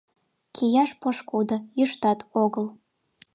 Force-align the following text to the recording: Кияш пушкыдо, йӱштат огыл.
Кияш 0.55 0.91
пушкыдо, 1.01 1.57
йӱштат 1.77 2.19
огыл. 2.43 2.65